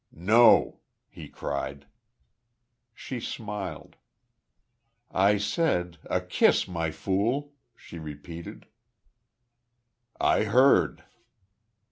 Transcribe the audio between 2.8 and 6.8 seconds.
She smiled. "I said, 'A kiss,